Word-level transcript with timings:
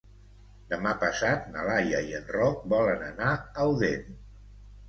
Demà 0.71 0.93
passat 1.03 1.45
na 1.57 1.65
Laia 1.69 2.01
i 2.07 2.17
en 2.21 2.25
Roc 2.39 2.65
volen 2.75 3.07
anar 3.11 3.31
a 3.65 3.71
Odèn. 3.75 4.21